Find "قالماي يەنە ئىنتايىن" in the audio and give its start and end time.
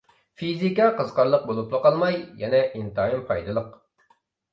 1.83-3.23